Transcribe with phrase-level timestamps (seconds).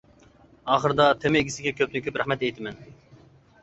[0.75, 2.85] ئاخىرىدا تېما ئىگىسىگە كۆپتىن كۆپ رەھمەت ئېيتىمەن.